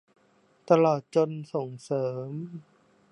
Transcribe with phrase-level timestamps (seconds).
[0.69, 2.31] ตลอดจนส่งเสริม